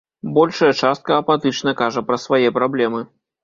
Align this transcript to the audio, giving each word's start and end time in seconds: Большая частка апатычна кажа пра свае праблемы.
Большая 0.37 0.69
частка 0.79 1.19
апатычна 1.21 1.77
кажа 1.85 2.07
пра 2.11 2.21
свае 2.27 2.43
праблемы. 2.61 3.09